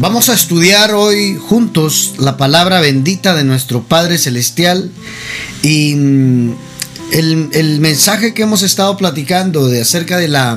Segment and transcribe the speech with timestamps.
[0.00, 4.92] Vamos a estudiar hoy juntos la palabra bendita de nuestro Padre Celestial
[5.62, 6.54] y mm,
[7.10, 10.56] el, mensaje que hemos estado platicando de acerca de la,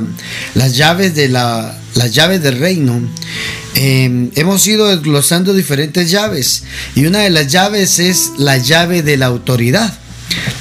[0.54, 3.01] las llaves de la, las llaves del reino.
[3.73, 6.61] Em, hemos ido desglosando diferentes llaves
[6.93, 9.92] y una de las llaves es la llave de la autoridad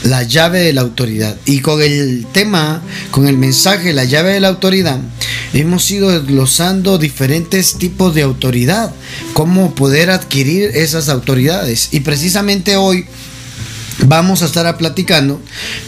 [0.03, 1.37] la llave de la autoridad.
[1.45, 4.99] Y con el tema, con el mensaje, la llave de la autoridad,
[5.53, 8.93] hemos ido desglosando diferentes tipos de autoridad,
[9.33, 11.89] cómo poder adquirir esas autoridades.
[11.93, 13.07] Y precisamente hoy
[14.07, 15.41] vamos a estar platicando,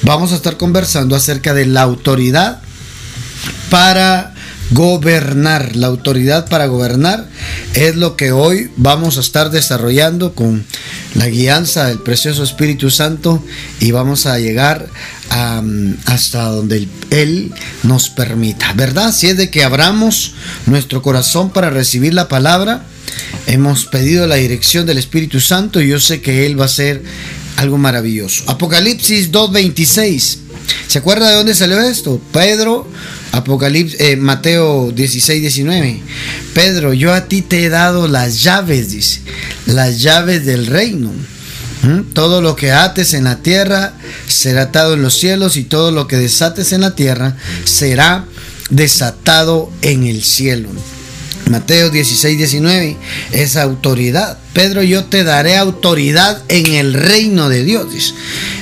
[0.03, 2.61] vamos a estar conversando acerca de la autoridad
[3.71, 4.32] para
[4.73, 5.77] gobernar.
[5.77, 7.29] La autoridad para gobernar
[7.75, 10.65] es lo que hoy vamos a estar desarrollando con
[11.15, 13.43] la guianza del precioso Espíritu Santo
[13.81, 14.89] y vamos a llegar
[16.07, 19.13] hasta donde Él nos permita, ¿verdad?
[19.13, 20.35] Si es de que abramos
[20.67, 22.85] nuestro corazón para recibir la palabra,
[23.47, 27.03] hemos pedido la dirección del Espíritu Santo y yo sé que Él va a hacer
[27.57, 28.45] algo maravilloso.
[28.47, 30.39] Apocalipsis 2.26.
[30.87, 32.21] ¿Se acuerda de dónde salió esto?
[32.33, 32.87] Pedro,
[33.33, 36.03] Apocalipsis, eh, Mateo 16, 19.
[36.55, 39.21] Pedro, yo a ti te he dado las llaves, dice,
[39.67, 41.11] las llaves del reino.
[41.83, 42.13] ¿Mm?
[42.13, 43.95] Todo lo que ates en la tierra
[44.29, 48.27] será atado en los cielos y todo lo que desates en la tierra será
[48.71, 50.69] desatado en el cielo.
[51.51, 52.97] Mateo 16, 19,
[53.33, 54.39] es autoridad.
[54.53, 58.15] Pedro, yo te daré autoridad en el reino de Dios.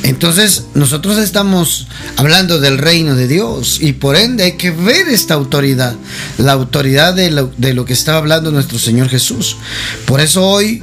[0.03, 1.86] Entonces, nosotros estamos
[2.17, 5.95] hablando del reino de Dios y por ende hay que ver esta autoridad,
[6.39, 9.56] la autoridad de lo, de lo que estaba hablando nuestro Señor Jesús.
[10.06, 10.83] Por eso hoy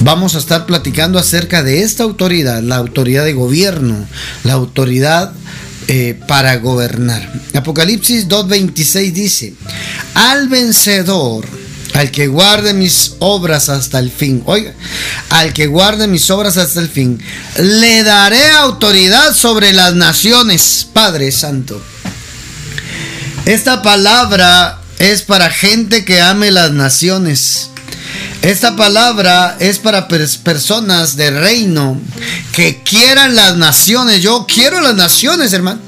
[0.00, 4.06] vamos a estar platicando acerca de esta autoridad, la autoridad de gobierno,
[4.44, 5.32] la autoridad
[5.90, 7.32] eh, para gobernar.
[7.54, 9.54] Apocalipsis 2.26 dice,
[10.12, 11.46] al vencedor,
[11.94, 14.74] al que guarde mis obras hasta el fin, oiga,
[15.30, 17.18] al que guarde mis obras hasta el fin,
[17.56, 21.82] le daré autoridad sobre las naciones, Padre Santo.
[23.46, 27.70] Esta palabra es para gente que ame las naciones.
[28.42, 32.00] Esta palabra es para personas de reino
[32.52, 34.22] que quieran las naciones.
[34.22, 35.80] Yo quiero las naciones, hermano.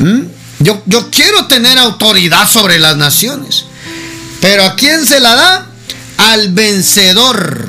[0.00, 0.22] ¿Mm?
[0.58, 3.66] Yo, yo quiero tener autoridad sobre las naciones.
[4.40, 5.66] Pero ¿a quién se la da?
[6.18, 7.68] Al vencedor.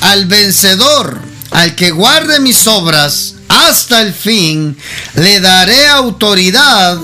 [0.00, 1.20] Al vencedor.
[1.52, 4.76] Al que guarde mis obras hasta el fin,
[5.14, 6.98] le daré autoridad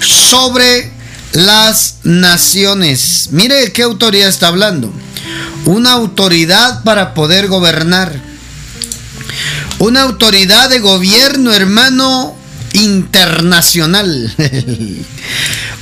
[0.00, 0.90] sobre
[1.32, 3.28] las naciones.
[3.30, 4.92] Mire qué autoridad está hablando
[5.64, 8.12] una autoridad para poder gobernar.
[9.78, 12.36] Una autoridad de gobierno, hermano,
[12.72, 14.34] internacional.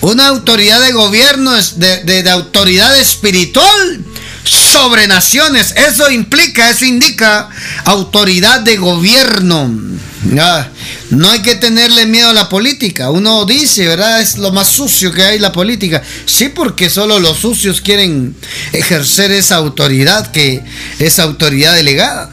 [0.00, 4.04] una autoridad de gobierno, de, de, autoridad espiritual
[4.70, 5.74] sobre naciones.
[5.76, 7.48] Eso implica, eso indica
[7.84, 9.70] autoridad de gobierno.
[11.10, 13.10] No hay que tenerle miedo a la política.
[13.10, 14.20] Uno dice, ¿verdad?
[14.20, 16.02] Es lo más sucio que hay la política.
[16.26, 18.36] Sí, porque solo los sucios quieren
[18.72, 20.62] ejercer esa autoridad que
[20.98, 22.30] esa autoridad delegada.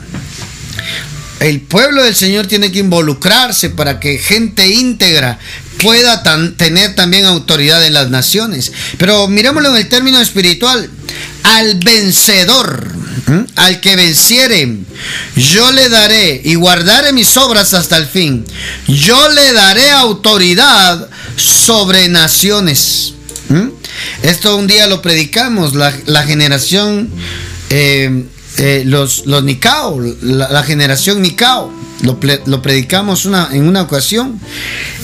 [1.39, 5.39] El pueblo del Señor tiene que involucrarse para que gente íntegra
[5.81, 6.23] pueda
[6.57, 8.71] tener también autoridad en las naciones.
[8.97, 10.89] Pero mirémoslo en el término espiritual.
[11.43, 12.91] Al vencedor,
[13.55, 14.77] al que venciere,
[15.35, 18.45] yo le daré y guardaré mis obras hasta el fin.
[18.87, 23.13] Yo le daré autoridad sobre naciones.
[24.23, 27.09] Esto un día lo predicamos, la, generación,
[27.69, 28.25] eh,
[28.57, 31.71] eh, los, los Nicao, la, generación Nicao.
[32.01, 34.39] Lo, lo predicamos una, en una ocasión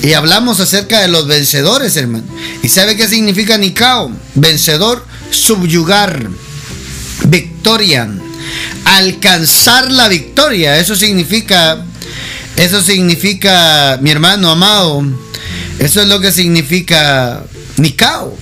[0.03, 2.23] y hablamos acerca de los vencedores, hermano.
[2.61, 4.11] ¿Y sabe qué significa Nicao?
[4.35, 6.29] Vencedor, subyugar,
[7.25, 8.09] victoria,
[8.85, 10.77] alcanzar la victoria.
[10.77, 11.83] Eso significa,
[12.57, 15.03] eso significa, mi hermano amado,
[15.79, 17.43] eso es lo que significa
[17.77, 18.37] Nicao,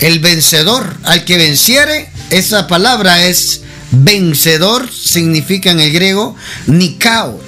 [0.00, 6.36] el vencedor, al que venciere, esa palabra es vencedor, significa en el griego
[6.66, 7.40] Nicao.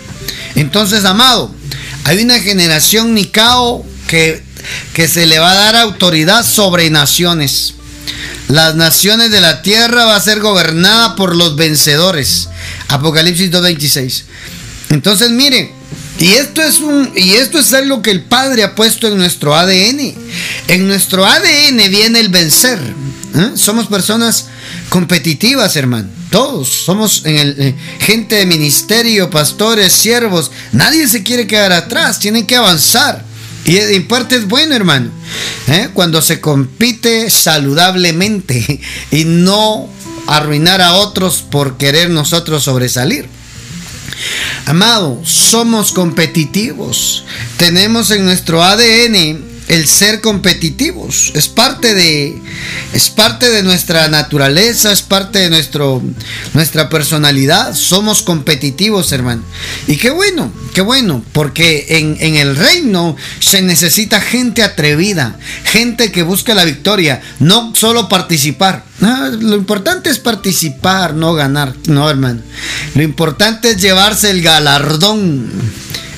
[0.54, 1.54] Entonces, amado,
[2.04, 4.42] hay una generación Nicao que,
[4.94, 7.74] que se le va a dar autoridad sobre naciones.
[8.48, 12.48] Las naciones de la tierra va a ser gobernada por los vencedores.
[12.88, 14.24] Apocalipsis 2.26.
[14.90, 15.72] Entonces, mire,
[16.18, 19.54] y esto es un y esto es algo que el Padre ha puesto en nuestro
[19.54, 20.14] ADN.
[20.68, 22.78] En nuestro ADN viene el vencer.
[23.34, 23.52] ¿Eh?
[23.54, 24.46] Somos personas
[24.88, 26.08] competitivas, hermano.
[26.30, 30.50] Todos somos en el, eh, gente de ministerio, pastores, siervos.
[30.72, 33.24] Nadie se quiere quedar atrás, tienen que avanzar.
[33.64, 35.10] Y en parte es bueno, hermano.
[35.68, 35.90] ¿eh?
[35.92, 38.80] Cuando se compite saludablemente
[39.10, 39.88] y no
[40.26, 43.28] arruinar a otros por querer nosotros sobresalir.
[44.66, 47.24] Amado, somos competitivos.
[47.56, 51.30] Tenemos en nuestro ADN el ser competitivos.
[51.36, 52.36] Es parte de,
[52.92, 56.02] es parte de nuestra naturaleza, es parte de nuestro,
[56.54, 57.72] nuestra personalidad.
[57.74, 59.42] Somos competitivos, hermano.
[59.86, 66.10] Y qué bueno, qué bueno, porque en, en el reino se necesita gente atrevida, gente
[66.10, 68.84] que busca la victoria, no solo participar.
[69.00, 72.42] lo importante es participar, no ganar, no, hermano.
[72.96, 75.48] Lo importante es llevarse el galardón.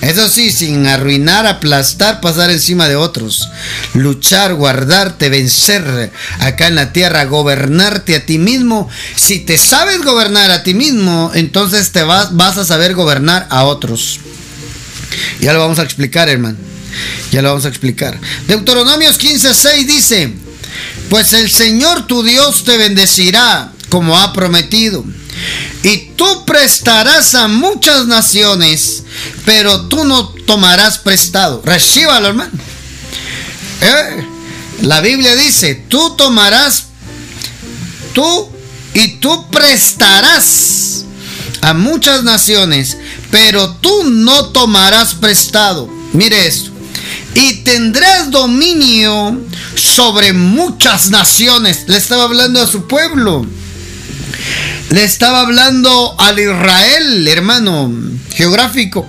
[0.03, 3.49] Eso sí, sin arruinar, aplastar, pasar encima de otros.
[3.95, 6.11] Luchar, guardarte, vencer
[6.41, 8.91] acá en la tierra, gobernarte a ti mismo.
[9.15, 13.63] Si te sabes gobernar a ti mismo, entonces te vas, vas a saber gobernar a
[13.63, 14.19] otros.
[15.41, 16.59] Ya lo vamos a explicar, hermano.
[17.31, 18.19] Ya lo vamos a explicar.
[18.49, 20.33] Deuteronomios 15:6 dice:
[21.11, 25.05] Pues el Señor tu Dios te bendecirá como ha prometido
[25.83, 29.03] y tú prestarás a muchas naciones,
[29.45, 31.63] pero tú no tomarás prestado.
[31.65, 32.53] Recíbalo, hermano.
[33.81, 34.27] Eh,
[34.83, 36.85] la Biblia dice, tú tomarás,
[38.13, 38.49] tú
[38.95, 41.05] y tú prestarás
[41.63, 42.97] a muchas naciones,
[43.31, 45.89] pero tú no tomarás prestado.
[46.13, 46.71] Mire esto.
[47.35, 49.41] Y tendrás dominio
[49.75, 51.85] sobre muchas naciones.
[51.87, 53.47] Le estaba hablando a su pueblo.
[54.93, 57.91] Le estaba hablando al Israel, hermano,
[58.35, 59.09] geográfico.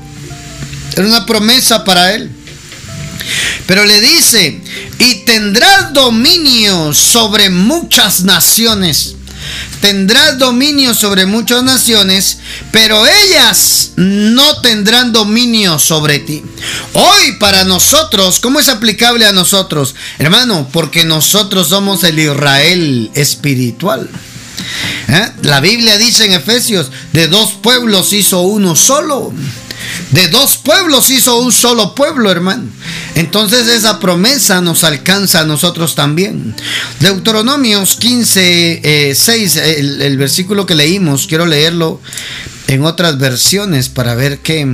[0.96, 2.32] Era una promesa para él.
[3.68, 4.62] Pero le dice,
[5.00, 9.16] y tendrás dominio sobre muchas naciones.
[9.82, 12.38] Tendrás dominio sobre muchas naciones,
[12.72, 16.42] pero ellas no tendrán dominio sobre ti.
[16.94, 19.96] Hoy para nosotros, ¿cómo es aplicable a nosotros?
[20.18, 24.10] Hermano, porque nosotros somos el Israel espiritual.
[25.08, 25.32] ¿Eh?
[25.44, 29.34] La Biblia dice en Efesios, de dos pueblos hizo uno solo.
[30.12, 32.64] De dos pueblos hizo un solo pueblo, hermano.
[33.16, 36.56] Entonces esa promesa nos alcanza a nosotros también.
[37.00, 42.00] Deuteronomios 15, 6, eh, el, versículo que leímos, quiero leerlo
[42.68, 44.66] en otras versiones para ver qué,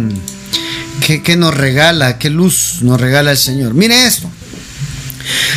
[1.06, 3.74] qué, qué nos regala, qué luz nos regala el Señor.
[3.74, 4.30] Mire esto.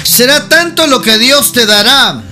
[0.03, 2.23] Será tanto lo que Dios te dará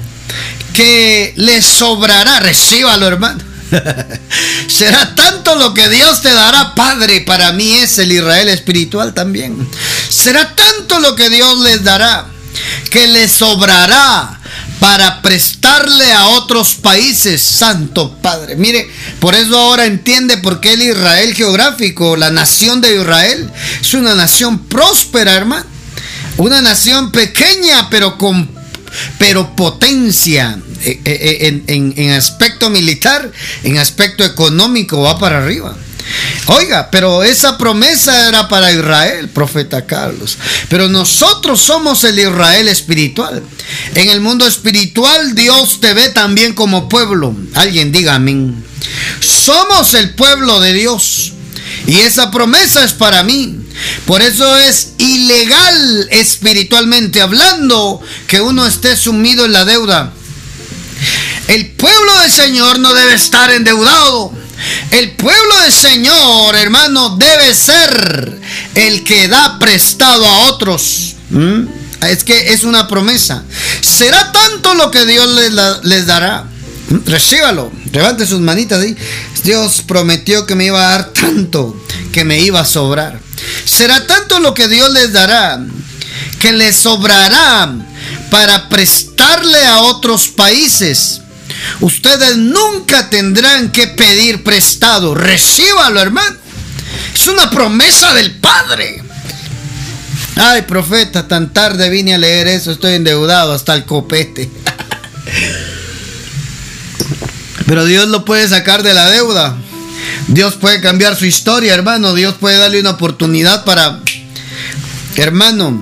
[0.80, 3.44] que le sobrará, recíbalo hermano.
[4.66, 9.68] Será tanto lo que Dios te dará, Padre, para mí es el Israel espiritual también.
[10.08, 12.24] Será tanto lo que Dios les dará,
[12.90, 14.40] que le sobrará
[14.80, 18.56] para prestarle a otros países, Santo Padre.
[18.56, 18.90] Mire,
[19.20, 23.52] por eso ahora entiende por qué el Israel geográfico, la nación de Israel,
[23.82, 25.66] es una nación próspera, hermano.
[26.38, 28.59] Una nación pequeña, pero con
[29.18, 33.30] pero potencia eh, eh, en, en, aspecto militar,
[33.64, 35.76] en aspecto económico, va para arriba.
[36.46, 40.38] Oiga, pero esa promesa era para Israel, profeta Carlos.
[40.68, 43.42] Pero nosotros somos el Israel espiritual.
[43.94, 47.34] En el mundo espiritual Dios te ve también como pueblo.
[47.54, 48.64] Alguien diga amén.
[49.20, 51.34] Somos el pueblo de Dios.
[51.86, 53.56] Y esa promesa es para mí.
[54.06, 60.12] Por eso es ilegal espiritualmente hablando que uno esté sumido en la deuda.
[61.48, 64.32] El pueblo del Señor no debe estar endeudado.
[64.90, 68.40] El pueblo del Señor, hermano, debe ser
[68.74, 71.16] el que da prestado a otros.
[71.30, 71.62] ¿Mm?
[72.06, 73.44] Es que es una promesa.
[73.80, 75.52] Será tanto lo que Dios les,
[75.84, 76.46] les dará.
[76.90, 77.70] Recíbalo.
[77.92, 78.84] Levante sus manitas.
[79.44, 81.80] Dios prometió que me iba a dar tanto,
[82.12, 83.20] que me iba a sobrar.
[83.64, 85.60] Será tanto lo que Dios les dará,
[86.40, 87.72] que les sobrará
[88.30, 91.20] para prestarle a otros países.
[91.80, 95.14] Ustedes nunca tendrán que pedir prestado.
[95.14, 96.36] Recíbalo, hermano.
[97.14, 99.02] Es una promesa del Padre.
[100.36, 104.48] Ay, profeta, tan tarde vine a leer eso, estoy endeudado hasta el copete.
[107.70, 109.54] Pero Dios lo puede sacar de la deuda.
[110.26, 112.14] Dios puede cambiar su historia, hermano.
[112.14, 114.00] Dios puede darle una oportunidad para,
[115.14, 115.80] hermano,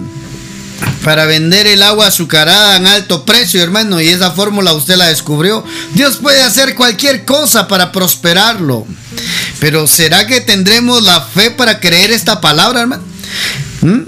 [1.03, 4.03] para vender el agua azucarada en alto precio, hermano.
[4.03, 5.65] Y esa fórmula usted la descubrió.
[5.95, 8.87] Dios puede hacer cualquier cosa para prosperarlo.
[9.59, 13.03] Pero ¿será que tendremos la fe para creer esta palabra, hermano?
[13.81, 14.01] ¿Mm?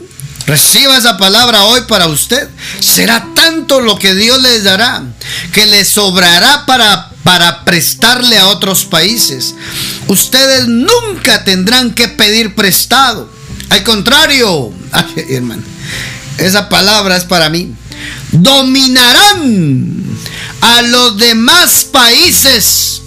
[0.47, 2.47] Reciba esa palabra hoy para usted.
[2.81, 5.03] Será tanto lo que Dios les dará
[5.55, 9.55] que le sobrará para para prestarle a otros países.
[10.09, 13.31] Ustedes nunca tendrán que pedir prestado.
[13.71, 14.73] Al contrario,
[15.29, 15.63] hermano,
[16.39, 17.75] esa palabra es para mí.
[18.33, 20.05] Dominarán
[20.61, 23.03] a los demás países.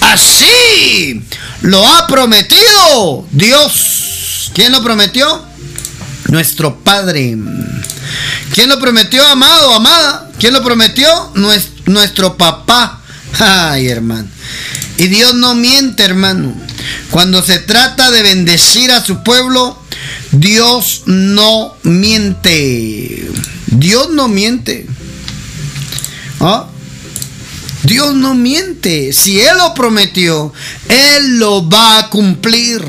[0.00, 1.22] Así
[1.62, 4.50] lo ha prometido Dios.
[4.54, 5.44] ¿Quién lo prometió?
[6.28, 7.36] Nuestro Padre.
[8.54, 10.30] ¿Quién lo prometió, amado, amada?
[10.38, 11.32] ¿Quién lo prometió?
[11.86, 12.97] Nuestro papá.
[13.38, 14.28] Ay, hermano.
[14.96, 16.54] Y Dios no miente, hermano.
[17.10, 19.80] Cuando se trata de bendecir a su pueblo,
[20.32, 23.30] Dios no miente.
[23.66, 24.86] Dios no miente.
[26.40, 26.68] ¿Ah?
[27.84, 29.12] Dios no miente.
[29.12, 30.52] Si Él lo prometió,
[30.88, 32.84] Él lo va a cumplir.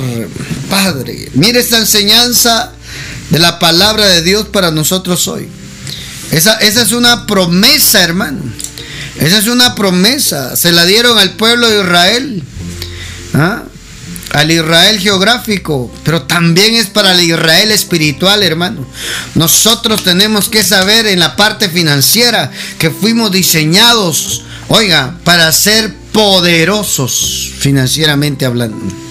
[0.69, 2.71] Padre, mire esta enseñanza
[3.29, 5.47] de la palabra de Dios para nosotros hoy.
[6.31, 8.41] Esa, esa es una promesa, hermano.
[9.19, 10.55] Esa es una promesa.
[10.55, 12.43] Se la dieron al pueblo de Israel.
[13.33, 13.63] ¿Ah?
[14.31, 18.85] Al Israel geográfico, pero también es para el Israel espiritual, hermano.
[19.33, 27.51] Nosotros tenemos que saber en la parte financiera que fuimos diseñados, oiga, para ser poderosos
[27.57, 29.08] financieramente hablando.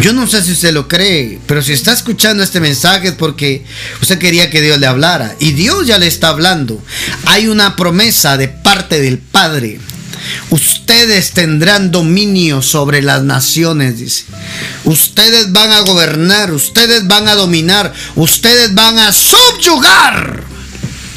[0.00, 3.64] Yo no sé si usted lo cree, pero si está escuchando este mensaje es porque
[4.00, 5.36] usted quería que Dios le hablara.
[5.40, 6.82] Y Dios ya le está hablando.
[7.26, 9.78] Hay una promesa de parte del Padre.
[10.48, 14.24] Ustedes tendrán dominio sobre las naciones, dice.
[14.84, 20.49] Ustedes van a gobernar, ustedes van a dominar, ustedes van a subyugar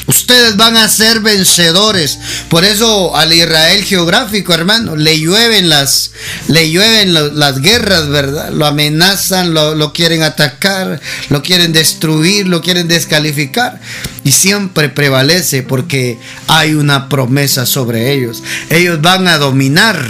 [0.06, 2.20] Ustedes van a ser vencedores.
[2.50, 6.12] Por eso al Israel geográfico, hermano, le llueven las,
[6.48, 8.52] le llueven las guerras, ¿verdad?
[8.52, 13.80] Lo amenazan, lo, lo quieren atacar, lo quieren destruir, lo quieren descalificar.
[14.26, 18.44] Y siempre prevalece porque hay una promesa sobre ellos.
[18.70, 20.06] Ellos van a dominar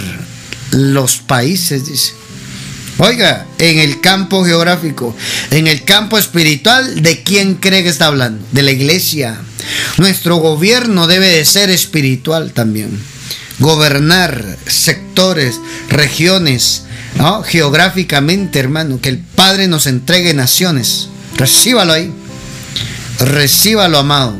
[0.72, 2.23] los países, dice.
[2.98, 5.16] Oiga, en el campo geográfico,
[5.50, 8.46] en el campo espiritual, ¿de quién cree que está hablando?
[8.52, 9.40] De la iglesia.
[9.98, 13.00] Nuestro gobierno debe de ser espiritual también.
[13.58, 16.84] Gobernar sectores, regiones,
[17.46, 21.08] geográficamente, hermano, que el Padre nos entregue naciones.
[21.36, 22.12] Recíbalo ahí.
[23.18, 24.36] Recíbalo, amado.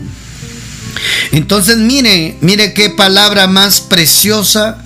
[1.32, 4.78] Entonces, mire, mire qué palabra más preciosa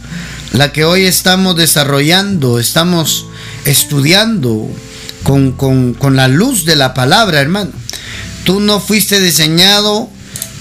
[0.53, 3.28] la que hoy estamos desarrollando, estamos
[3.69, 4.67] estudiando
[5.23, 7.71] con, con, la luz de la palabra, hermano.
[8.45, 10.09] Tú no fuiste diseñado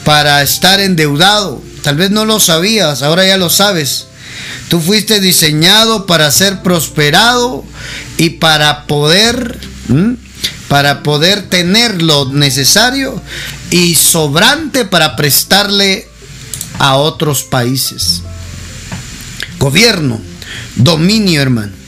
[0.04, 1.64] para estar endeudado.
[1.84, 4.08] Tal vez no lo sabías, ahora ya lo sabes.
[4.68, 7.64] Tú fuiste diseñado para ser prosperado
[8.18, 9.58] y para poder,
[10.68, 13.22] para poder tener lo necesario
[13.72, 16.10] y sobrante para prestarle
[16.78, 18.22] a otros países.
[19.60, 20.20] Gobierno,
[20.76, 21.87] dominio, hermano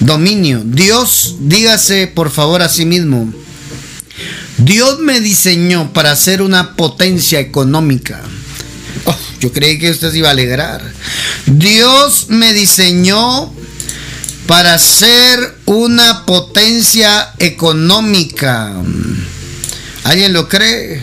[0.00, 0.62] dominio.
[0.64, 3.32] Dios, dígase por favor a sí mismo,
[4.58, 8.22] Dios me diseñó para ser una potencia económica.
[9.04, 10.82] Oh, yo creí que usted se iba a alegrar.
[11.46, 13.52] Dios me diseñó
[14.46, 18.72] para ser una potencia económica.
[20.04, 21.02] ¿Alguien lo cree?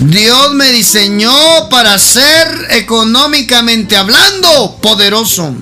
[0.00, 5.54] Dios me diseñó para ser económicamente hablando poderoso.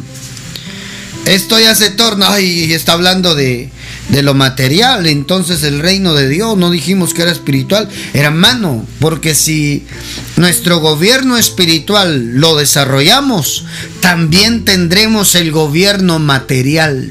[1.27, 3.71] Esto ya se torna, y está hablando de,
[4.09, 8.87] de lo material, entonces el reino de Dios, no dijimos que era espiritual, era mano,
[9.01, 9.87] porque si
[10.37, 13.65] nuestro gobierno espiritual lo desarrollamos,
[14.01, 17.11] también tendremos el gobierno material.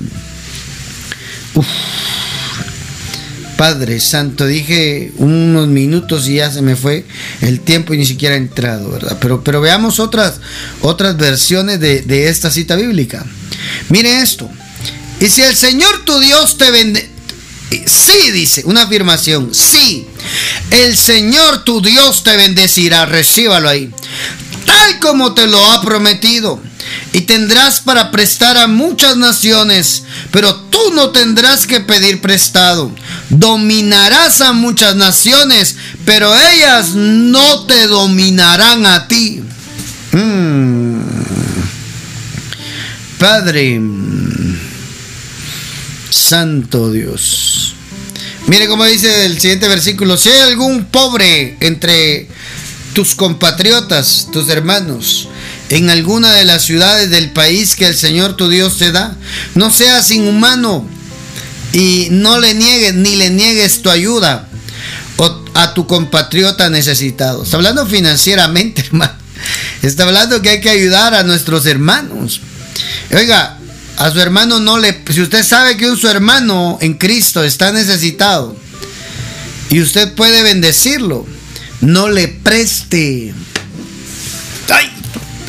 [3.57, 7.05] Padre Santo, dije unos minutos y ya se me fue
[7.41, 9.17] el tiempo y ni siquiera ha entrado, ¿verdad?
[9.21, 10.39] Pero, pero veamos otras,
[10.81, 13.23] otras versiones de, de esta cita bíblica.
[13.89, 14.49] Mire esto.
[15.19, 17.09] Y si el Señor tu Dios te vende...
[17.85, 19.53] Sí, dice, una afirmación.
[19.53, 20.05] Sí,
[20.71, 23.05] el Señor tu Dios te bendecirá.
[23.05, 23.89] Recíbalo ahí.
[24.65, 26.61] Tal como te lo ha prometido.
[27.13, 32.91] Y tendrás para prestar a muchas naciones, pero tú no tendrás que pedir prestado.
[33.29, 35.75] Dominarás a muchas naciones,
[36.05, 39.43] pero ellas no te dominarán a ti.
[40.11, 41.20] Hmm.
[43.21, 43.79] Padre,
[46.09, 47.75] Santo Dios.
[48.47, 52.27] Mire cómo dice el siguiente versículo, si hay algún pobre entre
[52.95, 55.29] tus compatriotas, tus hermanos,
[55.69, 59.15] en alguna de las ciudades del país que el Señor tu Dios te da,
[59.53, 60.89] no seas inhumano
[61.73, 64.49] y no le niegues ni le niegues tu ayuda
[65.53, 67.43] a tu compatriota necesitado.
[67.43, 69.13] Está hablando financieramente, hermano.
[69.83, 72.41] Está hablando que hay que ayudar a nuestros hermanos.
[73.13, 73.57] Oiga,
[73.97, 75.01] a su hermano no le...
[75.09, 78.55] Si usted sabe que un su hermano en Cristo está necesitado
[79.69, 81.25] y usted puede bendecirlo,
[81.81, 83.33] no le preste.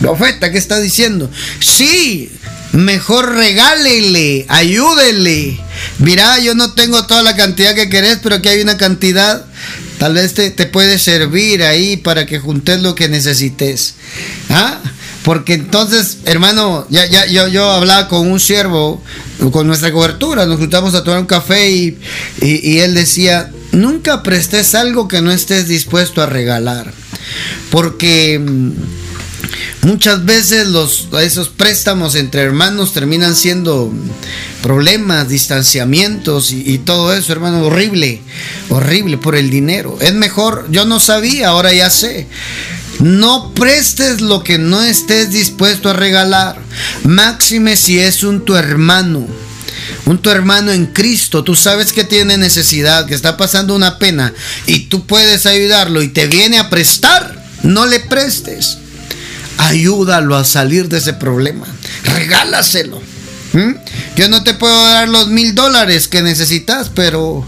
[0.02, 1.30] Profeta, ¿qué está diciendo?
[1.60, 2.28] Sí,
[2.72, 5.60] mejor regálele, ayúdele.
[5.98, 9.46] Mira, yo no tengo toda la cantidad que querés, pero aquí hay una cantidad.
[9.98, 13.94] Tal vez te, te puede servir ahí para que juntes lo que necesites.
[14.50, 14.80] ¿Ah?
[15.24, 19.02] Porque entonces, hermano, ya, ya, yo, yo hablaba con un siervo,
[19.52, 21.98] con nuestra cobertura, nos juntamos a tomar un café y,
[22.40, 26.92] y, él decía, nunca prestes algo que no estés dispuesto a regalar.
[27.70, 28.72] Porque mm,
[29.82, 33.92] muchas veces los, esos préstamos entre hermanos terminan siendo
[34.60, 38.22] problemas, distanciamientos y, y, todo eso, hermano, horrible,
[38.70, 39.98] horrible por el dinero.
[40.00, 42.26] Es mejor, yo no sabía, ahora ya sé.
[43.02, 46.56] No prestes lo que no estés dispuesto a regalar.
[47.02, 49.26] Máxime si es un tu hermano.
[50.06, 54.32] Un tu hermano en Cristo, tú sabes que tiene necesidad, que está pasando una pena
[54.66, 58.78] y tú puedes ayudarlo y te viene a prestar, no le prestes.
[59.58, 61.66] Ayúdalo a salir de ese problema.
[62.04, 63.02] Regálaselo.
[63.52, 63.72] ¿Mm?
[64.14, 67.44] Yo no te puedo dar los mil dólares que necesitas, pero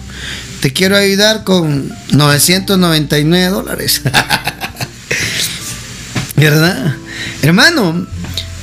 [0.60, 4.02] te quiero ayudar con 999 dólares.
[6.36, 6.96] ¿Verdad?
[7.42, 8.06] Hermano,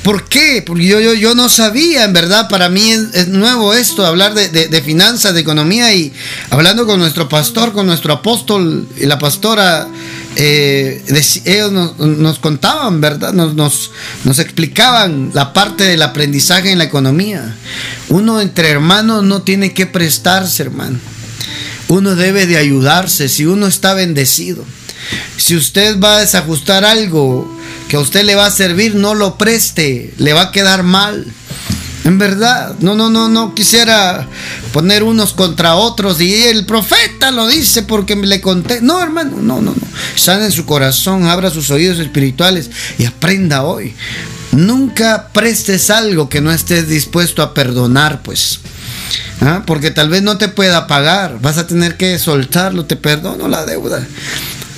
[0.03, 0.63] ¿por qué?
[0.65, 4.81] Porque yo, yo, yo no sabía, en verdad, para mí es, nuevo esto, hablar de,
[4.81, 6.11] finanzas, de economía y
[6.49, 9.87] hablando con nuestro pastor, con nuestro apóstol y la pastora,
[10.35, 11.03] eh,
[11.45, 13.33] ellos nos, contaban, ¿verdad?
[13.33, 13.91] Nos, nos,
[14.23, 17.55] nos explicaban la parte del aprendizaje en la economía.
[18.09, 20.99] Uno entre hermanos no tiene que prestarse, hermano.
[21.87, 24.63] Uno debe de ayudarse si uno está bendecido.
[25.37, 27.60] Si usted va a desajustar algo
[27.91, 31.25] que a usted le va a servir, no lo preste, le va a quedar mal.
[32.05, 34.29] En verdad, no, no, no, no quisiera
[34.71, 38.79] poner unos contra otros y el profeta lo dice porque le conté.
[38.79, 39.88] No, hermano, no, no, no.
[40.15, 43.94] Sane en su corazón, abra sus oídos espirituales y aprenda hoy.
[44.53, 48.61] Nunca prestes algo que no estés dispuesto a perdonar, pues.
[49.42, 49.63] ¿Ah?
[49.68, 53.65] Porque tal vez no te pueda pagar, vas a tener que soltarlo, te perdono la
[53.65, 54.07] deuda.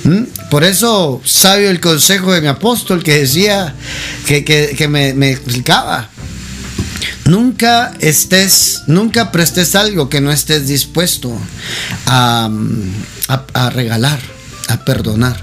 [0.02, 0.24] ¿Mm?
[0.54, 3.74] Por eso, sabio el consejo de mi apóstol que decía,
[4.24, 6.08] que, me, explicaba.
[7.24, 11.36] Nunca estés, nunca prestes algo que no estés dispuesto
[12.06, 12.48] a,
[13.52, 14.20] a regalar,
[14.68, 15.42] a perdonar,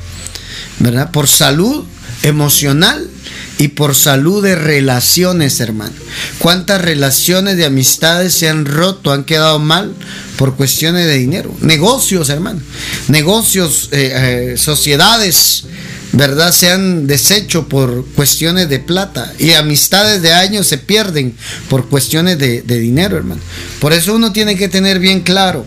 [0.79, 1.11] ¿verdad?
[1.11, 1.83] Por salud
[2.23, 3.09] emocional
[3.57, 5.93] y por salud de relaciones, hermano.
[6.39, 9.93] ¿Cuántas relaciones de amistades se han roto, han quedado mal
[10.37, 11.55] por cuestiones de dinero?
[11.61, 12.59] Negocios, hermano.
[13.07, 15.65] Negocios, eh, eh, sociedades,
[16.13, 16.51] ¿verdad?
[16.51, 21.35] Se han deshecho por cuestiones de plata y amistades de años se pierden
[21.69, 23.41] por cuestiones de, de dinero, hermano.
[23.79, 25.65] Por eso uno tiene que tener bien claro,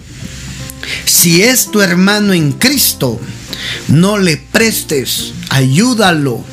[1.05, 3.21] si es tu hermano en Cristo,
[3.89, 6.45] no le prestes, ayúdalo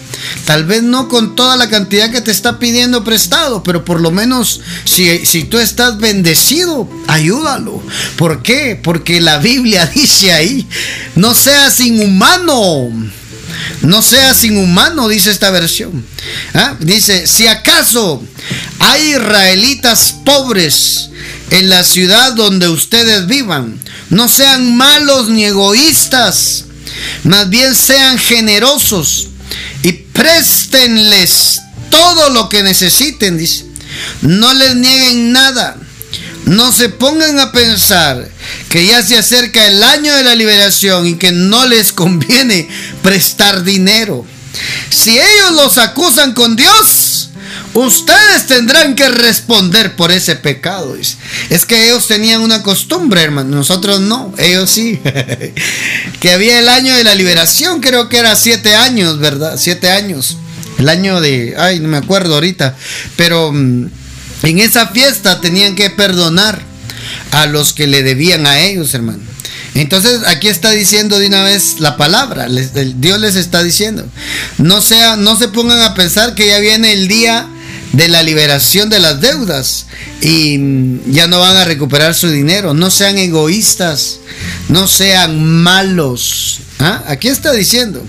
[0.46, 4.12] Tal vez no con toda la cantidad que te está pidiendo prestado, pero por lo
[4.12, 7.82] menos si, si tú estás bendecido, ayúdalo.
[8.18, 8.80] ¿Por qué?
[8.82, 10.68] Porque la Biblia dice ahí,
[11.16, 12.90] no seas inhumano.
[13.82, 16.06] No seas inhumano, dice esta versión.
[16.54, 16.76] ¿Ah?
[16.80, 18.24] Dice, si acaso
[18.80, 21.10] hay israelitas pobres
[21.50, 23.80] en la ciudad donde ustedes vivan,
[24.10, 26.66] no sean malos ni egoístas,
[27.24, 29.31] más bien sean generosos
[29.84, 33.66] y préstenles todo lo que necesiten, dice.
[34.22, 35.78] No les nieguen nada.
[36.46, 38.30] No se pongan a pensar
[38.70, 42.68] que ya se acerca el año de la liberación y que no les conviene
[43.04, 44.26] prestar dinero.
[44.90, 47.21] Si ellos los acusan con Dios,
[47.74, 50.96] ustedes tendrán que responder por ese pecado.
[51.50, 55.00] Es que ellos tenían una costumbre, hermano, nosotros no, ellos sí.
[56.20, 59.58] que había el año de la liberación, creo que era siete años, ¿verdad?
[59.58, 60.38] Siete años.
[60.78, 62.76] El año de, ay, no me acuerdo ahorita,
[63.16, 63.88] pero mm,
[64.44, 66.62] en esa fiesta tenían que perdonar
[67.32, 69.20] a los que le debían a ellos, hermano.
[69.74, 74.06] Entonces aquí está diciendo de una vez la palabra, Dios les está diciendo,
[74.58, 77.48] no sea, no se pongan a pensar que ya viene el día
[77.94, 79.86] de la liberación de las deudas
[80.22, 80.58] y
[81.12, 82.74] ya no van a recuperar su dinero.
[82.74, 84.20] No sean egoístas,
[84.70, 86.60] no sean malos.
[86.80, 87.04] ¿Ah?
[87.08, 88.06] Aquí está diciendo,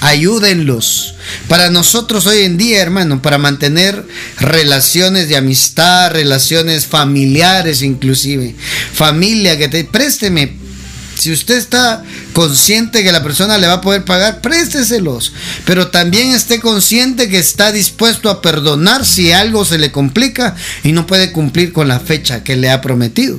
[0.00, 1.14] ayúdenlos.
[1.48, 4.06] Para nosotros hoy en día, hermano, para mantener
[4.38, 8.54] relaciones de amistad, relaciones familiares inclusive,
[8.92, 10.60] familia que te présteme
[11.20, 15.32] si usted está consciente que la persona le va a poder pagar, présteselos.
[15.64, 20.92] Pero también esté consciente que está dispuesto a perdonar si algo se le complica y
[20.92, 23.38] no puede cumplir con la fecha que le ha prometido.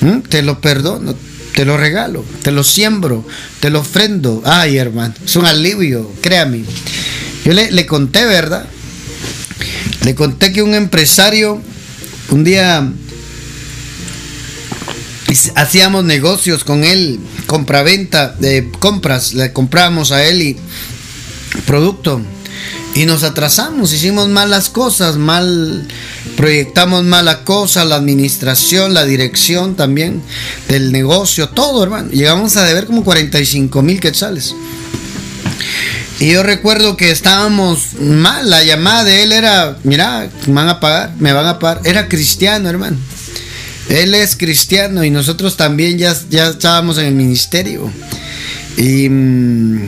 [0.00, 0.20] ¿Mm?
[0.28, 1.14] Te lo perdono,
[1.54, 3.26] te lo regalo, te lo siembro,
[3.60, 4.42] te lo ofrendo.
[4.44, 6.64] Ay, hermano, es un alivio, créame.
[7.44, 8.66] Yo le, le conté, ¿verdad?
[10.04, 11.62] Le conté que un empresario
[12.30, 12.90] un día
[15.54, 20.56] hacíamos negocios con él, compra-venta de compras, le compramos a él y
[21.66, 22.20] producto
[22.94, 25.88] y nos atrasamos, hicimos malas cosas, mal
[26.36, 30.22] proyectamos mala cosa, la administración, la dirección también
[30.68, 32.10] del negocio, todo, hermano.
[32.10, 34.54] Llegamos a deber como 45 mil quetzales.
[36.20, 40.78] Y yo recuerdo que estábamos mal, la llamada de él era, mira, me van a
[40.78, 41.80] pagar, me van a pagar.
[41.84, 42.96] Era cristiano, hermano.
[43.92, 47.92] Él es cristiano y nosotros también ya, ya estábamos en el ministerio.
[48.78, 49.82] Y, mm,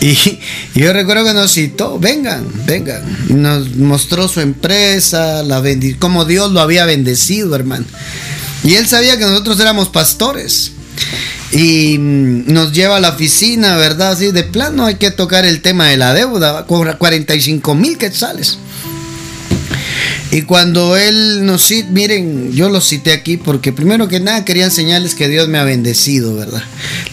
[0.00, 0.38] y,
[0.76, 3.02] yo recuerdo que nos citó, vengan, vengan.
[3.28, 5.60] Nos mostró su empresa, la
[5.98, 7.86] cómo Dios lo había bendecido, hermano.
[8.62, 10.70] Y él sabía que nosotros éramos pastores.
[11.50, 14.12] Y mm, nos lleva a la oficina, ¿verdad?
[14.12, 18.58] Así de plano hay que tocar el tema de la deuda, 45 mil quetzales.
[20.30, 24.66] Y cuando él nos cita, miren, yo lo cité aquí porque primero que nada quería
[24.66, 26.62] enseñarles que Dios me ha bendecido, ¿verdad?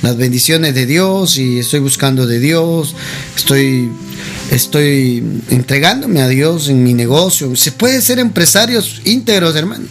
[0.01, 2.93] Las bendiciones de Dios y estoy buscando de Dios,
[3.37, 3.89] estoy,
[4.51, 7.55] estoy entregándome a Dios en mi negocio.
[7.55, 9.85] Se puede ser empresarios íntegros, hermano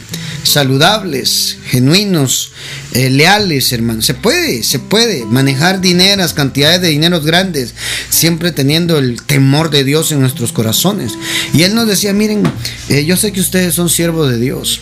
[0.45, 2.53] saludables, genuinos,
[2.93, 4.03] eh, leales, hermano.
[4.03, 7.75] Se puede, se puede manejar dineras, cantidades de dineros grandes,
[8.09, 11.13] siempre teniendo el temor de Dios en nuestros corazones.
[11.53, 12.43] Y él nos decía, miren,
[12.89, 14.81] eh, yo sé que ustedes son siervos de Dios.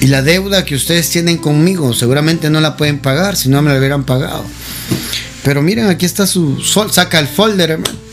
[0.00, 3.72] Y la deuda que ustedes tienen conmigo seguramente no la pueden pagar si no me
[3.72, 4.44] la hubieran pagado.
[5.42, 8.07] Pero miren, aquí está su sol, saca el folder, hermano.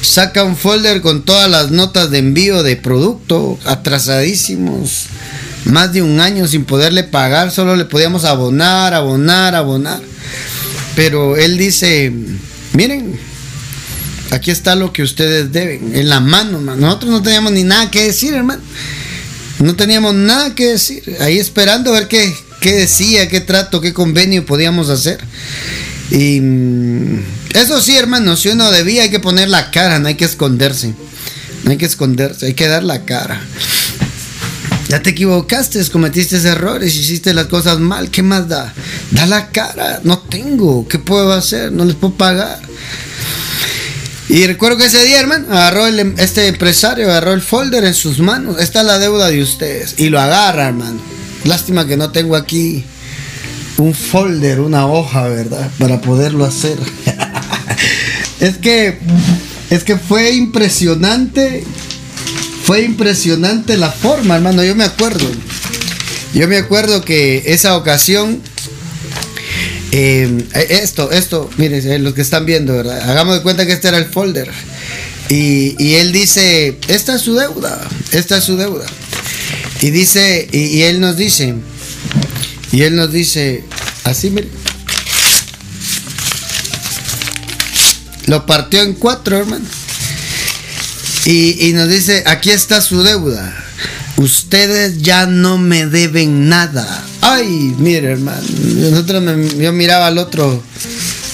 [0.00, 5.08] Saca un folder con todas las notas de envío de producto atrasadísimos
[5.68, 10.00] más de un año sin poderle pagar, solo le podíamos abonar, abonar, abonar.
[10.96, 12.12] Pero él dice,
[12.72, 13.18] miren,
[14.30, 18.04] aquí está lo que ustedes deben, en la mano, nosotros no teníamos ni nada que
[18.04, 18.62] decir, hermano.
[19.60, 23.92] No teníamos nada que decir, ahí esperando a ver qué, qué decía, qué trato, qué
[23.92, 25.18] convenio podíamos hacer.
[26.10, 27.22] Y mm,
[27.54, 30.94] eso sí, hermano, si uno debía hay que poner la cara, no hay que esconderse.
[31.64, 33.40] No hay que esconderse, hay que dar la cara.
[34.88, 38.10] Ya te equivocaste, cometiste errores, hiciste las cosas mal.
[38.10, 38.72] ¿Qué más da?
[39.10, 40.00] Da la cara.
[40.02, 40.88] No tengo.
[40.88, 41.72] ¿Qué puedo hacer?
[41.72, 42.58] No les puedo pagar.
[44.30, 48.18] Y recuerdo que ese día, hermano, agarró em, este empresario, agarró el folder en sus
[48.20, 48.60] manos.
[48.60, 49.94] Esta es la deuda de ustedes.
[49.98, 51.00] Y lo agarra, hermano.
[51.44, 52.84] Lástima que no tengo aquí
[53.78, 55.70] un folder, una hoja, ¿verdad?
[55.78, 56.76] Para poderlo hacer.
[58.40, 58.98] es que,
[59.70, 61.64] es que fue impresionante
[62.68, 64.62] fue impresionante la forma, hermano.
[64.62, 65.26] Yo me acuerdo.
[66.34, 68.42] Yo me acuerdo que esa ocasión.
[69.90, 73.08] Eh, esto, esto, miren, eh, los que están viendo, ¿verdad?
[73.08, 74.50] Hagamos de cuenta que este era el folder.
[75.30, 77.80] Y, él dice: Esta es su deuda.
[78.12, 78.84] Esta es su deuda.
[79.80, 81.54] Y dice, y, y él nos dice,
[82.72, 83.64] y él nos dice,
[84.04, 84.50] así, miren.
[88.26, 89.64] Lo partió en cuatro, hermano.
[91.24, 93.54] Y, nos dice, aquí está su deuda.
[94.16, 97.04] Ustedes ya no me deben nada.
[97.20, 98.40] Ay, mire hermano,
[99.58, 100.62] yo miraba al otro,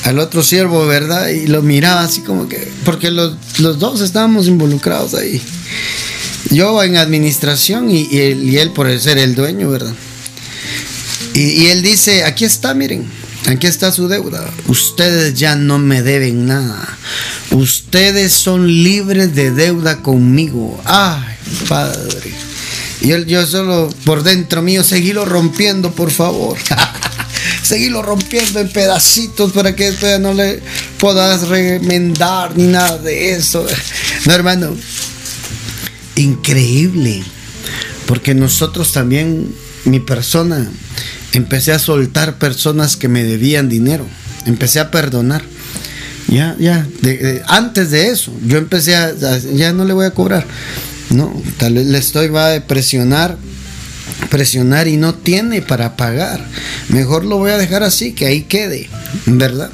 [0.03, 1.29] al otro siervo, ¿verdad?
[1.29, 5.41] Y lo miraba así como que, porque los, dos estábamos involucrados ahí.
[6.51, 9.95] Yo en administración y, él, por ser el dueño, ¿verdad?
[11.35, 13.05] Y él dice, aquí está, miren
[13.47, 14.43] Aquí está su deuda.
[14.69, 16.97] Ustedes ya no me deben nada.
[17.51, 20.81] Ustedes son libres de deuda conmigo.
[20.85, 21.35] Ay,
[21.69, 22.33] Padre.
[23.03, 26.57] Y yo, yo solo por dentro mío, seguilo rompiendo, por favor.
[27.63, 30.63] seguilo rompiendo en pedacitos para que después no le
[30.99, 33.67] puedas remendar ni nada de eso.
[34.25, 34.75] No, hermano.
[36.17, 37.23] Increíble.
[38.07, 40.71] Porque nosotros también, mi persona,
[41.35, 44.07] empecé a soltar personas que me debían dinero.
[44.47, 45.43] Empecé a perdonar.
[46.29, 46.87] Ya, ya,
[47.47, 49.13] antes de eso, yo empecé a,
[49.55, 50.47] ya no le voy a cobrar.
[51.11, 53.37] No, tal vez le estoy, va a presionar,
[54.31, 56.45] presionar y no tiene para pagar.
[56.89, 58.89] Mejor lo voy a dejar así, que ahí quede,
[59.27, 59.71] ¿verdad?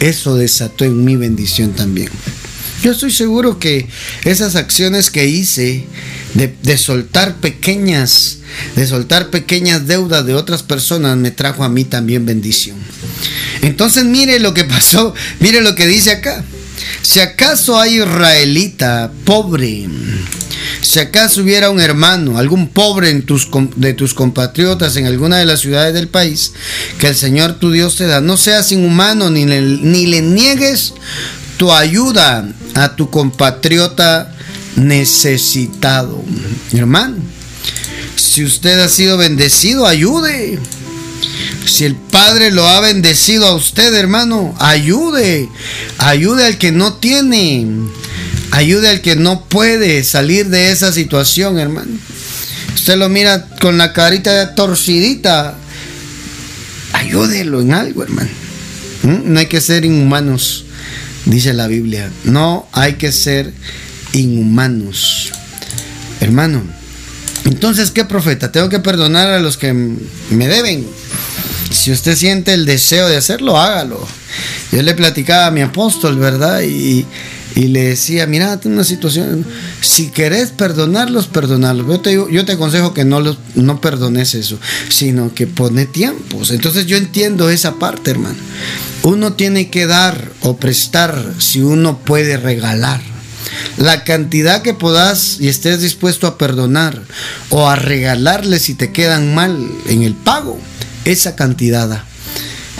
[0.00, 2.08] Eso desató en mi bendición también.
[2.82, 3.86] Yo estoy seguro que
[4.24, 5.84] esas acciones que hice
[6.34, 8.38] de, soltar pequeñas
[8.74, 12.76] de soltar pequeñas deudas de otras personas, me trajo a mí también bendición.
[13.62, 16.44] Entonces mire lo que pasó, mire lo que dice acá.
[17.02, 19.86] Si acaso hay israelita pobre,
[20.80, 25.94] si acaso hubiera un hermano, algún pobre de tus compatriotas en alguna de las ciudades
[25.94, 26.52] del país,
[26.98, 30.94] que el Señor tu Dios te da, no seas inhumano ni ni le niegues
[31.60, 34.34] tu ayuda a tu compatriota
[34.76, 36.24] necesitado.
[36.72, 37.18] Hermano,
[38.16, 40.58] si usted ha sido bendecido, ayude.
[41.66, 45.50] Si el Padre lo ha bendecido a usted, hermano, ayude.
[45.98, 47.66] Ayude al que no tiene.
[48.52, 51.92] Ayude al que no puede salir de esa situación, hermano.
[52.74, 55.58] Usted lo mira con la carita torcidita.
[56.94, 58.30] Ayúdelo en algo, hermano.
[59.02, 59.34] ¿Mm?
[59.34, 60.64] No hay que ser inhumanos,
[61.24, 62.10] dice la Biblia.
[62.24, 63.52] No hay que ser
[64.12, 65.32] inhumanos.
[66.20, 66.62] Hermano,
[67.44, 68.52] entonces, ¿qué profeta?
[68.52, 70.86] Tengo que perdonar a los que me deben.
[71.70, 74.06] Si usted siente el deseo de hacerlo, hágalo.
[74.72, 76.62] Yo le platicaba a mi apóstol, ¿verdad?
[76.62, 77.06] Y,
[77.54, 79.44] le decía, mira, una situación,
[79.80, 81.86] si querés perdonarlos, perdonarlos.
[81.86, 84.58] Yo te, yo te aconsejo que no, los, no perdones eso,
[84.88, 86.50] sino que pone tiempos.
[86.50, 88.36] Entonces yo entiendo esa parte, hermano.
[89.02, 93.00] Uno tiene que dar o prestar si uno puede regalar.
[93.76, 97.02] La cantidad que puedas y estés dispuesto a perdonar
[97.48, 99.58] o a regalarle si te quedan mal
[99.88, 100.58] en el pago,
[101.04, 102.04] esa cantidad.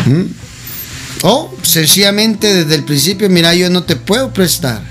[0.06, 0.39] ¿Mm?
[1.22, 4.82] O sencillamente desde el principio, mira, yo no te puedo prestar,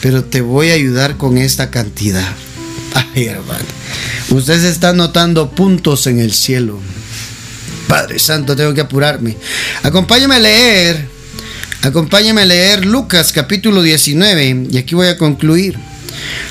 [0.00, 2.32] pero te voy a ayudar con esta cantidad.
[3.14, 3.64] Ay, hermano,
[4.30, 6.78] usted se está notando puntos en el cielo.
[7.88, 9.36] Padre Santo, tengo que apurarme.
[9.82, 11.20] Acompáñame a leer
[11.82, 15.78] Acompáñame a leer Lucas capítulo 19 y aquí voy a concluir.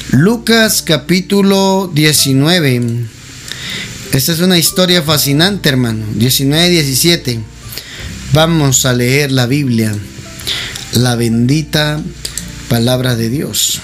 [0.09, 2.81] Lucas capítulo 19.
[4.11, 6.03] Esta es una historia fascinante, hermano.
[6.15, 7.39] 19, 17.
[8.39, 9.93] Vamos a leer la Biblia,
[10.93, 12.01] la bendita
[12.69, 13.81] palabra de Dios.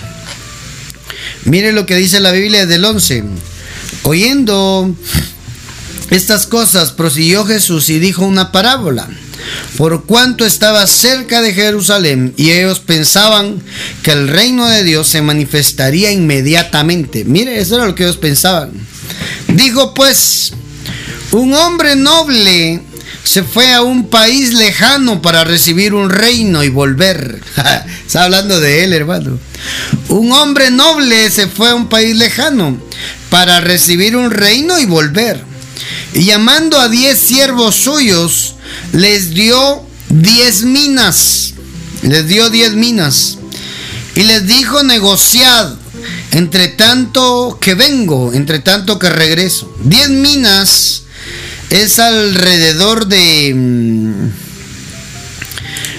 [1.44, 3.26] Mire lo que dice la Biblia del 11.
[4.04, 4.96] Oyendo
[6.10, 9.10] estas cosas, prosiguió Jesús y dijo una parábola
[9.76, 13.62] por cuanto estaba cerca de Jerusalén y ellos pensaban
[14.04, 17.26] que el reino de Dios se manifestaría inmediatamente.
[17.26, 18.72] Mire, eso era lo que ellos pensaban.
[19.50, 20.54] Dijo pues,
[21.34, 22.82] un hombre noble
[23.26, 27.42] se fue a un país lejano para recibir un reino y volver.
[28.06, 29.40] Está hablando de él, hermano.
[30.10, 32.78] Un hombre noble se fue a un país lejano
[33.30, 35.44] para recibir un reino y volver.
[36.14, 38.56] Y llamando a diez siervos suyos,
[38.94, 41.56] les dio diez minas,
[42.04, 43.40] les dio diez minas
[44.16, 45.74] y les dijo negociad
[46.32, 49.74] entre tanto que vengo, entre tanto que regreso.
[49.84, 51.05] Diez minas
[51.70, 53.54] es alrededor de...
[53.56, 54.30] Mm,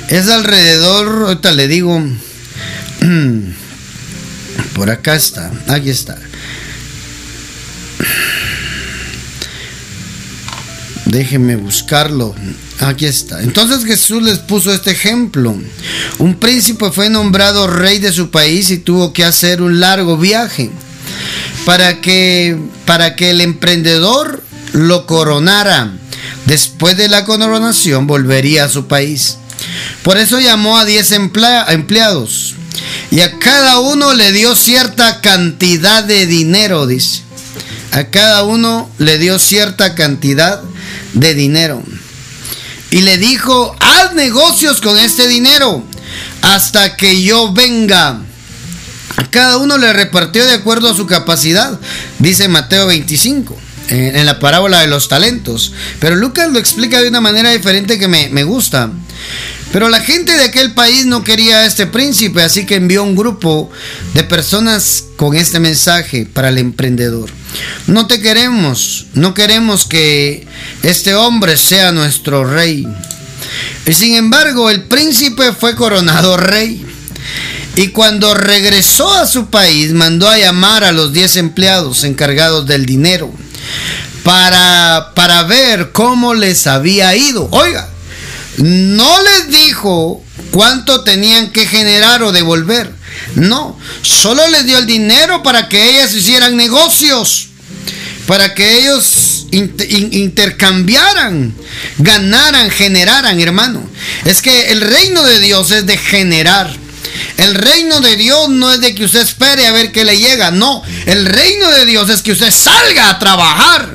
[0.09, 2.01] es alrededor, ahorita le digo,
[4.75, 6.17] por acá está, aquí está.
[11.07, 12.35] Déjenme buscarlo.
[12.81, 13.43] Aquí está.
[13.43, 15.57] Entonces Jesús les puso este ejemplo.
[16.19, 20.71] Un príncipe fue nombrado rey de su país y tuvo que hacer un largo viaje
[21.65, 24.43] para que, para que el emprendedor
[24.77, 25.91] lo coronara.
[26.45, 29.39] Después de la coronación volvería a su país.
[30.03, 32.55] Por eso llamó a 10 empleados
[33.11, 37.23] y a cada uno le dio cierta cantidad de dinero, dice.
[37.93, 40.63] A cada uno le dio cierta cantidad
[41.15, 41.83] de dinero
[42.91, 45.83] y le dijo, haz negocios con este dinero
[46.43, 48.21] hasta que yo venga.
[49.17, 51.81] A cada uno le repartió de acuerdo a su capacidad,
[52.19, 53.57] dice Mateo 25,
[53.89, 55.73] en la parábola de los talentos.
[56.01, 58.91] Pero Lucas lo explica de una manera diferente que me, me gusta.
[59.73, 63.17] Pero la gente de aquel país no quería a este príncipe, así que envió un
[63.17, 63.71] grupo
[64.15, 67.31] de personas con este mensaje para el emprendedor.
[67.87, 70.47] No te queremos, no queremos que
[70.83, 72.87] este hombre sea nuestro rey.
[73.87, 76.85] Y sin embargo, el príncipe fue coronado rey.
[77.75, 82.87] Y cuando regresó a su país, mandó a llamar a los 10 empleados encargados del
[82.87, 83.33] dinero
[84.23, 87.49] para, para ver cómo les había ido.
[87.53, 87.89] Oiga,
[88.59, 92.91] no les dijo cuánto tenían que generar o devolver.
[93.35, 97.49] No, solo les dio el dinero para que ellas hicieran negocios,
[98.27, 101.55] para que ellos intercambiaran,
[101.99, 103.83] ganaran, generaran, hermano.
[104.25, 106.86] Es que el reino de Dios es de generar.
[107.39, 110.51] El reino de Dios no es de que usted espere a ver qué le llega,
[110.51, 110.83] no.
[111.07, 113.95] El reino de Dios es que usted salga a trabajar.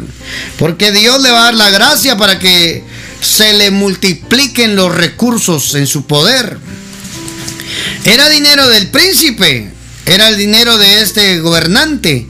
[0.58, 2.84] Porque Dios le va a dar la gracia para que
[3.22, 6.58] se le multipliquen los recursos en su poder.
[8.06, 9.72] Era dinero del príncipe,
[10.06, 12.28] era el dinero de este gobernante,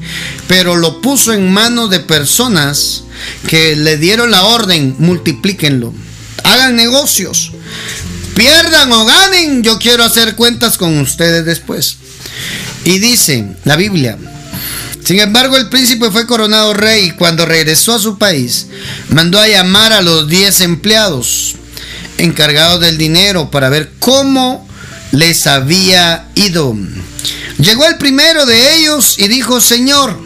[0.48, 3.04] pero lo puso en manos de personas
[3.48, 5.94] que le dieron la orden, multiplíquenlo,
[6.44, 7.54] hagan negocios.
[8.36, 11.98] Pierdan o ganen, yo quiero hacer cuentas con ustedes después.
[12.84, 14.18] Y dice la Biblia,
[15.04, 18.68] sin embargo, el príncipe fue coronado rey y cuando regresó a su país,
[19.10, 21.56] mandó a llamar a los 10 empleados
[22.18, 24.68] encargados del dinero para ver cómo
[25.12, 26.76] les había ido.
[27.58, 30.20] Llegó el primero de ellos y dijo, Señor,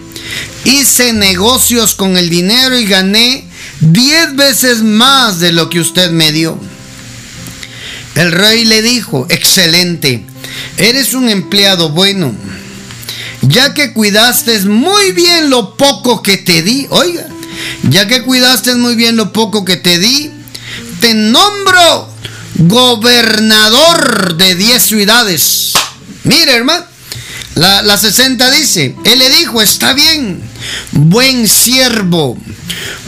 [0.65, 6.31] hice negocios con el dinero y gané 10 veces más de lo que usted me
[6.31, 6.59] dio.
[8.15, 10.25] El rey le dijo, excelente,
[10.77, 12.33] eres un empleado bueno
[13.47, 17.25] ya que cuidaste muy bien lo poco que te di, oiga,
[17.89, 20.31] ya que cuidaste muy bien lo poco que te di,
[20.99, 22.09] te nombro
[22.55, 25.73] gobernador de 10 ciudades.
[26.23, 26.85] Mire, hermano,
[27.55, 30.41] la, la 60 dice, él le dijo, está bien,
[30.91, 32.37] buen siervo,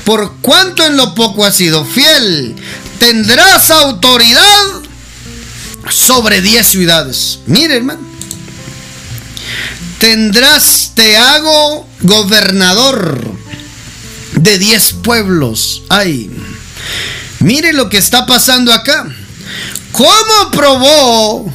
[0.04, 2.56] por cuanto en lo poco has sido fiel,
[3.00, 4.87] tendrás autoridad
[5.90, 7.40] sobre 10 ciudades.
[7.46, 8.18] Mire, hermano
[10.00, 13.20] tendrás, te hago gobernador
[14.34, 15.84] de diez pueblos.
[15.90, 16.30] Ay,
[17.40, 19.08] mire lo que está pasando acá.
[19.92, 21.54] ¿Cómo probó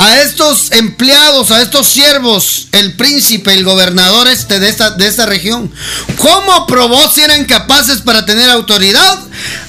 [0.00, 5.26] a estos empleados, a estos siervos, el príncipe, el gobernador este de esta, de esta
[5.26, 5.70] región?
[6.16, 9.18] ¿Cómo probó si eran capaces para tener autoridad?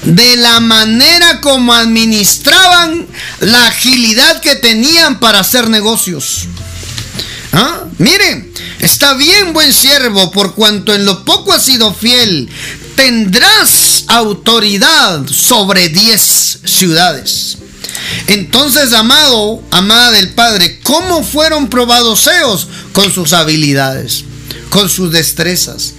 [0.04, 3.06] De la manera como administraban
[3.40, 6.46] la agilidad que tenían para hacer negocios.
[7.52, 7.84] ¿Ah?
[7.98, 12.48] Mire, está bien, buen siervo, por cuanto en lo poco has sido fiel,
[12.96, 17.58] tendrás autoridad sobre diez ciudades.
[18.28, 22.68] Entonces, amado, amada del Padre, ¿cómo fueron probados ellos?
[22.92, 24.24] Con sus habilidades,
[24.70, 25.94] con sus destrezas.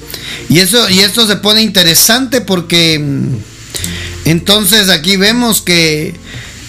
[0.50, 3.38] Y, eso, y esto se pone interesante porque mm,
[4.26, 6.16] entonces aquí vemos que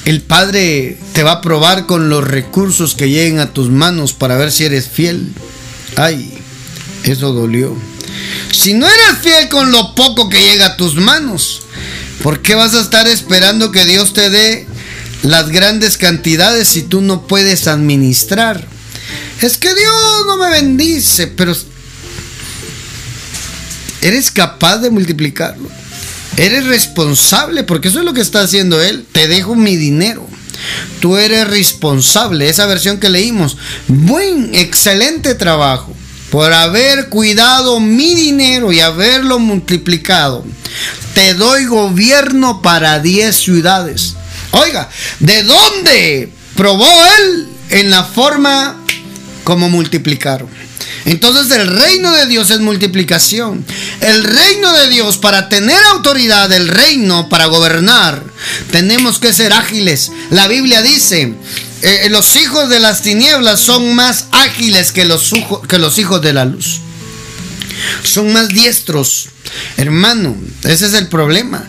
[0.05, 4.37] el Padre te va a probar con los recursos que lleguen a tus manos para
[4.37, 5.33] ver si eres fiel.
[5.97, 6.35] Ay,
[7.05, 7.75] eso dolió.
[8.53, 11.63] Si no eres fiel con lo poco que llega a tus manos,
[12.23, 14.67] ¿por qué vas a estar esperando que Dios te dé
[15.25, 18.67] las grandes cantidades si tú no puedes administrar?
[19.41, 21.55] Es que Dios no me bendice, pero
[24.01, 25.69] eres capaz de multiplicarlo.
[26.37, 29.07] Eres responsable, porque eso es lo que está haciendo él.
[29.13, 30.27] Te dejo mi dinero.
[31.01, 32.49] Tú eres responsable.
[32.49, 33.57] Esa versión que leímos.
[33.89, 35.95] Buen, excelente trabajo.
[36.31, 40.45] Por haber cuidado mi dinero y haberlo multiplicado.
[41.15, 44.17] Te doy gobierno para 10 ciudades.
[44.55, 44.89] Oiga,
[45.21, 46.89] ¿de dónde probó
[47.19, 47.49] él?
[47.71, 48.77] En la forma
[49.43, 50.49] como multiplicaron.
[51.07, 53.65] Entonces el reino de Dios es multiplicación.
[54.01, 58.23] El reino de Dios, para tener autoridad, el reino para gobernar,
[58.71, 60.13] tenemos que ser ágiles.
[60.31, 61.35] La Biblia dice,
[61.83, 65.33] eh, los hijos de las tinieblas son más ágiles que los,
[65.69, 66.81] que los hijos de la luz.
[68.03, 69.29] Son más diestros.
[69.77, 71.65] Hermano, ese es el problema.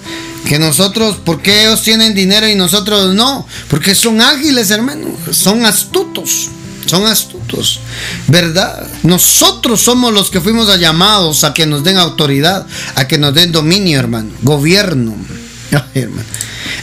[0.48, 3.48] Que nosotros, ¿por qué ellos tienen dinero y nosotros no?
[3.70, 5.08] Porque son ágiles, hermano.
[5.32, 6.50] Son astutos
[6.86, 7.80] son astutos,
[8.28, 8.88] ¿verdad?
[9.04, 13.52] Nosotros somos los que fuimos llamados a que nos den autoridad, a que nos den
[13.52, 15.16] dominio, hermano, gobierno.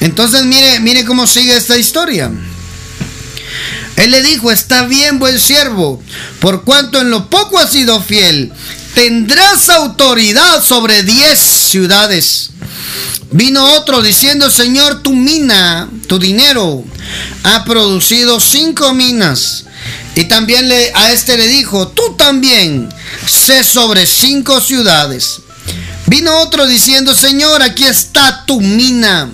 [0.00, 2.30] Entonces, mire, mire cómo sigue esta historia.
[3.96, 6.02] Él le dijo, está bien, buen siervo,
[6.40, 8.52] por cuanto en lo poco has sido fiel,
[8.94, 12.51] tendrás autoridad sobre diez ciudades.
[13.32, 16.84] Vino otro diciendo, Señor, tu mina, tu dinero,
[17.44, 19.64] ha producido cinco minas.
[20.14, 22.88] Y también le, a este le dijo, tú también
[23.26, 25.40] sé sobre cinco ciudades.
[26.06, 29.30] Vino otro diciendo, Señor, aquí está tu mina,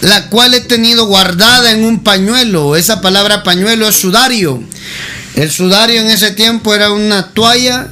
[0.00, 2.74] la cual he tenido guardada en un pañuelo.
[2.74, 4.60] Esa palabra pañuelo es sudario.
[5.36, 7.86] El sudario en ese tiempo era una toalla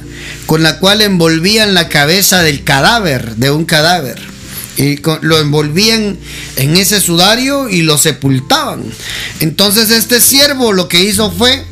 [0.45, 4.38] con la cual envolvían la cabeza del cadáver, de un cadáver.
[4.79, 6.17] Y lo envolvían
[6.55, 8.81] en ese sudario y lo sepultaban.
[9.41, 11.65] Entonces este siervo lo que hizo fue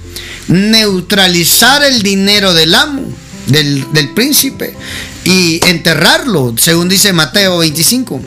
[0.50, 3.04] neutralizar el dinero del amo,
[3.48, 4.76] del, príncipe,
[5.24, 8.22] y enterrarlo, según dice Mateo 25.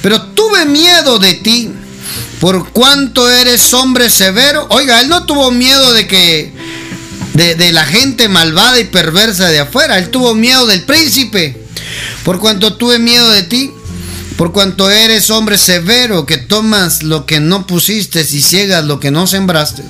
[0.00, 1.70] Pero tuve miedo de ti,
[2.40, 4.66] por cuanto eres hombre severo.
[4.70, 6.52] Oiga, él no tuvo miedo de que
[7.34, 9.98] de, de, la gente malvada y perversa de afuera.
[9.98, 11.56] Él tuvo miedo del príncipe.
[12.24, 13.70] Por cuanto tuve miedo de ti,
[14.38, 19.10] por cuanto eres hombre severo, que tomas lo que no pusiste y ciegas lo que
[19.10, 19.82] no sembraste.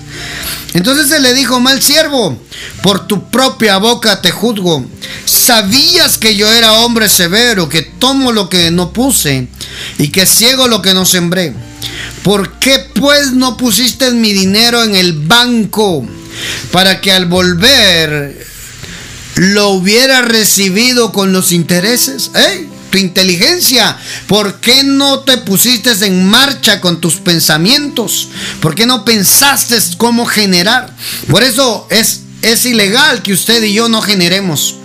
[0.73, 2.41] Entonces se le dijo, mal siervo,
[2.83, 4.87] por tu propia boca te juzgo.
[5.27, 9.49] Sabías que yo era hombre severo, que tomo lo que no puse
[9.99, 11.53] y que ciego lo que no sembré.
[12.23, 16.09] ¿Por qué pues no pusiste mi dinero en el banco
[16.73, 18.47] para que al volver
[19.35, 22.31] lo hubiera recibido con los intereses?
[22.35, 22.68] ¿Eh?
[22.91, 23.99] Tu inteligencia.
[24.27, 28.29] ¿Por qué no te pusiste en marcha con tus pensamientos?
[28.61, 30.95] ¿Por qué no pensaste cómo generar?
[31.31, 34.77] Por eso es, es ilegal que usted y yo no generemos.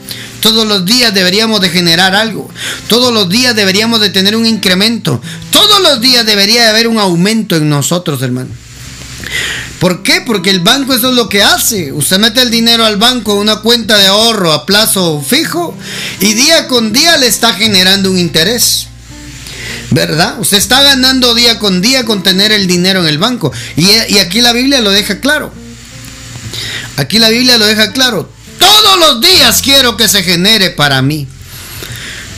[0.41, 2.49] Todos los días deberíamos de generar algo.
[2.89, 5.21] Todos los días deberíamos de tener un incremento.
[5.51, 8.49] Todos los días debería de haber un aumento en nosotros, hermano.
[9.79, 10.21] ¿Por qué?
[10.21, 11.91] Porque el banco eso es lo que hace.
[11.91, 15.77] Usted mete el dinero al banco, una cuenta de ahorro a plazo fijo,
[16.19, 18.87] y día con día le está generando un interés.
[19.91, 20.39] ¿Verdad?
[20.39, 23.51] Usted está ganando día con día con tener el dinero en el banco.
[23.75, 25.53] Y, y aquí la Biblia lo deja claro.
[26.97, 28.31] Aquí la Biblia lo deja claro.
[28.57, 31.27] Todos los días quiero que se genere para mí.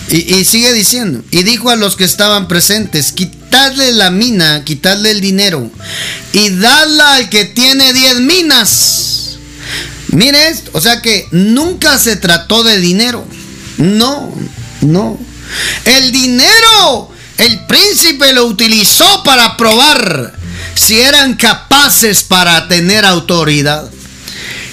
[0.07, 3.11] Y, sigue diciendo, y dijo a los que estaban presentes,
[3.55, 5.71] quitadle la mina, quitadle el dinero,
[6.33, 9.37] y dadla al que tiene 10 minas.
[10.09, 13.25] Mire esto, o sea que nunca se trató de dinero.
[13.77, 14.33] No,
[14.81, 15.17] no.
[15.85, 20.33] El dinero, el príncipe lo utilizó para probar
[20.75, 23.89] si eran capaces para tener autoridad.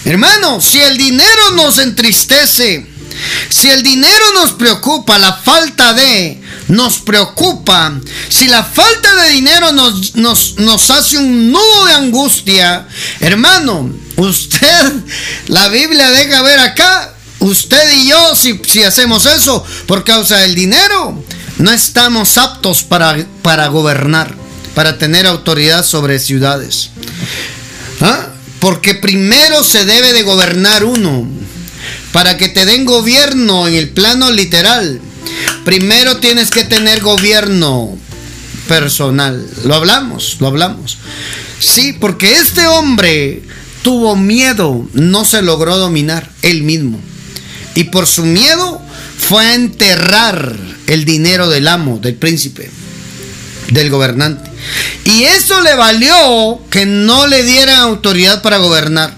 [0.05, 2.85] Hermano, si el dinero nos entristece,
[3.49, 6.41] si el dinero nos preocupa, la falta de
[6.73, 8.01] nos preocupa,
[8.31, 12.89] si la falta de dinero nos, hace un nudo de angustia,
[13.20, 14.93] hermano, usted,
[15.49, 21.23] la Biblia deja ver acá, usted y yo, si, hacemos eso por causa del dinero,
[21.59, 24.35] no estamos aptos para, para gobernar,
[24.75, 26.89] para tener autoridad sobre ciudades.
[28.01, 28.29] ¿Ah?
[28.61, 31.29] Porque primero se debe de gobernar uno.
[32.12, 35.01] Para que te den gobierno en el plano literal,
[35.65, 37.97] primero tienes que tener gobierno
[38.69, 39.47] personal.
[39.65, 40.99] Lo hablamos, lo hablamos.
[41.59, 43.43] Sí, porque este hombre
[43.83, 47.01] tuvo miedo, no se logró dominar él mismo.
[47.75, 48.81] Y por su miedo
[49.19, 50.57] fue a enterrar
[50.87, 52.71] el dinero del amo, del príncipe,
[53.69, 54.51] del gobernante.
[55.05, 59.17] Y eso le valió que no le dieran autoridad para gobernar.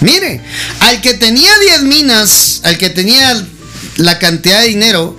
[0.00, 0.42] Mire,
[0.80, 3.44] al que tenía 10 minas, al que tenía
[3.96, 5.18] la cantidad de dinero,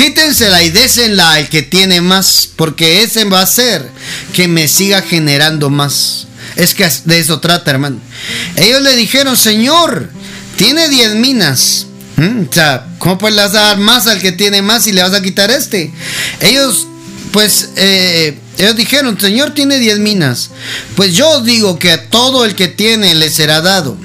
[0.00, 3.86] quítensela y désenla al que tiene más, porque ese va a hacer
[4.32, 6.26] que me siga generando más.
[6.56, 7.98] Es que de eso trata, hermano.
[8.56, 10.10] Ellos le dijeron, Señor,
[10.56, 11.86] tiene 10 minas.
[12.16, 15.20] Mm, o sea, ¿cómo puedes dar más al que tiene más y le vas a
[15.20, 15.92] quitar este?
[16.40, 16.86] Ellos,
[17.30, 20.50] pues, eh, ellos dijeron, Señor tiene diez minas.
[20.96, 23.98] Pues yo digo que a todo el que tiene le será dado,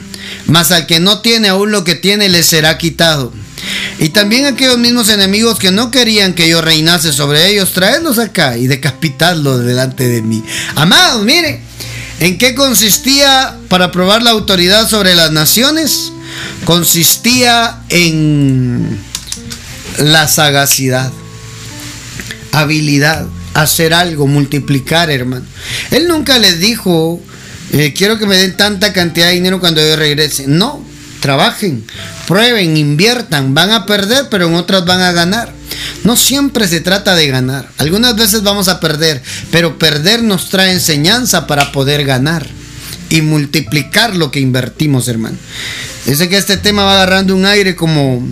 [0.47, 3.33] mas al que no tiene aún lo que tiene le será quitado.
[3.99, 8.57] Y también aquellos mismos enemigos que no querían que yo reinase sobre ellos, traedlos acá
[8.57, 10.43] y decapitadlos delante de mí.
[10.75, 11.61] Amados, mire,
[12.19, 16.11] ¿en qué consistía para probar la autoridad sobre las naciones?
[16.65, 18.99] Consistía en
[19.97, 21.11] la sagacidad,
[22.51, 25.45] habilidad hacer algo, multiplicar, hermano.
[25.91, 27.21] Él nunca les dijo,
[27.71, 30.45] eh, quiero que me den tanta cantidad de dinero cuando yo regrese.
[30.45, 30.84] No,
[31.25, 31.83] trabajen,
[32.27, 35.51] prueben, inviertan, van a perder, pero en otras van a ganar.
[36.03, 37.67] No siempre se trata de ganar.
[37.79, 42.45] Algunas veces vamos a perder, pero perder nos trae enseñanza para poder ganar
[43.09, 45.35] y multiplicar lo que invertimos, hermano.
[46.05, 48.23] Dice que este tema va agarrando un aire como,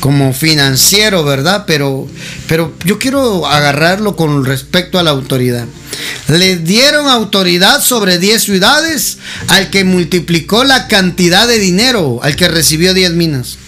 [0.00, 1.64] como financiero, ¿verdad?
[1.66, 2.06] Pero,
[2.48, 5.64] pero yo quiero agarrarlo con respecto a la autoridad.
[6.28, 12.48] Le dieron autoridad sobre 10 ciudades al que multiplicó la cantidad de dinero, al que
[12.48, 13.58] recibió 10 minas.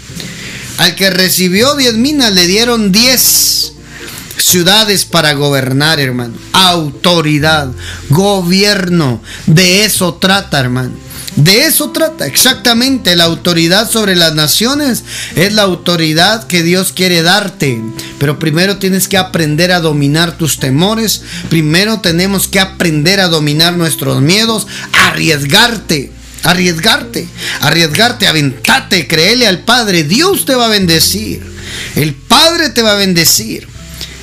[0.78, 3.72] Al que recibió 10 minas le dieron 10
[4.38, 6.34] ciudades para gobernar, hermano.
[6.52, 7.70] Autoridad,
[8.10, 9.20] gobierno.
[9.46, 11.07] De eso trata, hermano.
[11.38, 13.14] De eso trata exactamente.
[13.14, 15.04] La autoridad sobre las naciones
[15.36, 17.80] es la autoridad que Dios quiere darte.
[18.18, 21.22] Pero primero tienes que aprender a dominar tus temores.
[21.48, 24.66] Primero tenemos que aprender a dominar nuestros miedos.
[24.92, 26.10] Arriesgarte.
[26.42, 27.28] Arriesgarte.
[27.60, 28.26] Arriesgarte.
[28.26, 29.06] Aventate.
[29.06, 30.02] Créele al Padre.
[30.02, 31.40] Dios te va a bendecir.
[31.94, 33.77] El Padre te va a bendecir.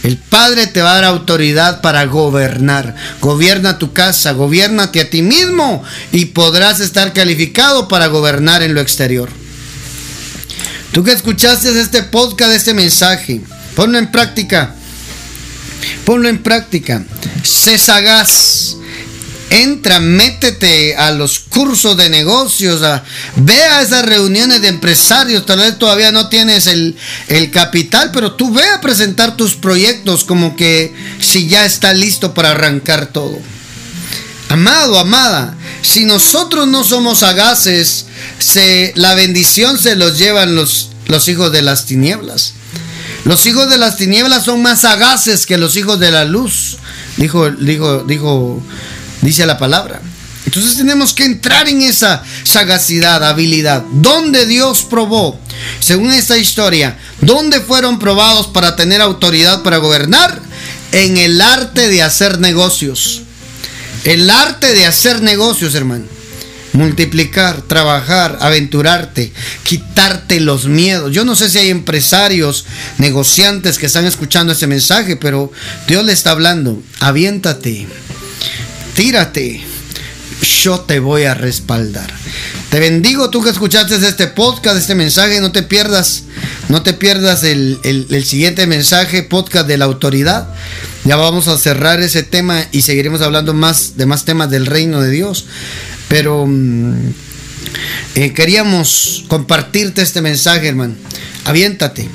[0.05, 2.95] El Padre te va a dar autoridad para gobernar.
[3.21, 8.81] Gobierna tu casa, gobiernate a ti mismo y podrás estar calificado para gobernar en lo
[8.81, 9.29] exterior.
[10.91, 13.41] Tú que escuchaste este podcast, este mensaje,
[13.75, 14.75] ponlo en práctica.
[16.05, 17.03] Ponlo en práctica.
[17.41, 18.75] Sé sagaz
[19.63, 23.03] entra, métete a los cursos de negocios, a,
[23.35, 26.95] ve a esas reuniones de empresarios, tal vez todavía no tienes el,
[27.27, 32.33] el, capital, pero tú ve a presentar tus proyectos como que si ya está listo
[32.33, 33.37] para arrancar todo.
[34.49, 38.05] Amado, amada, si nosotros no somos sagaces,
[38.39, 42.53] se, la bendición se los llevan los, los hijos de las tinieblas.
[43.25, 46.77] Los hijos de las tinieblas son más sagaces que los hijos de la luz,
[47.17, 48.61] dijo, dijo, dijo,
[49.25, 50.01] dice la palabra.
[50.45, 53.83] Entonces tenemos que entrar en esa sagacidad, habilidad.
[53.91, 55.39] ¿Dónde Dios probó?
[55.79, 60.39] Según esta historia, ¿dónde fueron probados para tener autoridad para gobernar?
[60.91, 63.23] En el arte de hacer negocios.
[64.03, 66.05] El arte de hacer negocios, hermano.
[66.73, 71.11] Multiplicar, trabajar, aventurarte, quitarte los miedos.
[71.11, 72.65] Yo no sé si hay empresarios,
[72.97, 75.51] negociantes que están escuchando este mensaje, pero
[75.87, 76.81] Dios le está hablando.
[76.99, 77.87] Aviéntate,
[78.95, 79.61] tírate,
[80.63, 82.11] yo te voy a respaldar.
[82.69, 85.39] Te bendigo tú que escuchaste este podcast, este mensaje.
[85.39, 86.23] No te pierdas,
[86.69, 87.79] no te pierdas el,
[88.25, 90.47] siguiente mensaje, podcast de la autoridad.
[91.03, 95.01] Ya vamos a cerrar ese tema y seguiremos hablando más de más temas del reino
[95.01, 95.45] de Dios.
[96.07, 97.13] Pero mm,
[98.15, 100.95] eh, queríamos compartirte este mensaje, hermano.
[101.43, 102.09] Aviéntate,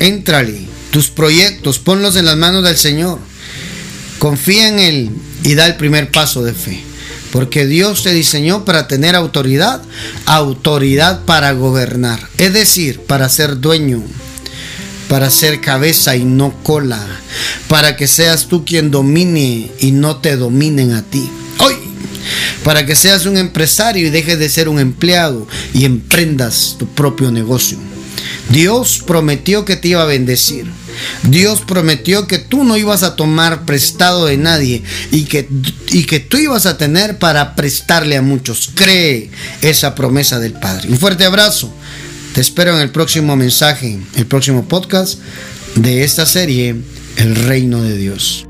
[0.00, 3.20] éntrale, tus proyectos, ponlos en las manos del Señor.
[4.18, 5.10] Confía en Él
[5.46, 6.82] y da el primer paso de fe.
[7.30, 9.80] Porque Dios te diseñó para tener autoridad,
[10.26, 14.02] autoridad para gobernar, es decir, para ser dueño,
[15.08, 17.04] para ser cabeza y no cola,
[17.68, 21.30] para que seas tú quien domine y no te dominen a ti.
[21.58, 21.76] Hoy,
[22.64, 27.30] para que seas un empresario y dejes de ser un empleado y emprendas tu propio
[27.30, 27.78] negocio.
[28.48, 30.66] Dios prometió que te iba a bendecir.
[31.24, 35.48] Dios prometió que tú no ibas a tomar prestado de nadie y que,
[35.88, 38.70] y que tú ibas a tener para prestarle a muchos.
[38.74, 39.30] Cree
[39.62, 40.88] esa promesa del Padre.
[40.88, 41.72] Un fuerte abrazo.
[42.34, 45.18] Te espero en el próximo mensaje, el próximo podcast
[45.74, 46.76] de esta serie,
[47.16, 48.45] El Reino de Dios.